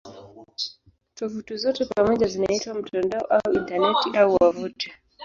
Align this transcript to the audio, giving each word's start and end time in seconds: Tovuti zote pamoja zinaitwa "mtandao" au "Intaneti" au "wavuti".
Tovuti 1.15 1.57
zote 1.57 1.85
pamoja 1.85 2.27
zinaitwa 2.27 2.73
"mtandao" 2.73 3.21
au 3.25 3.53
"Intaneti" 3.53 4.17
au 4.17 4.33
"wavuti". 4.39 4.91